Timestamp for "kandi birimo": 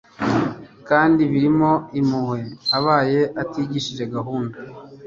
0.87-1.71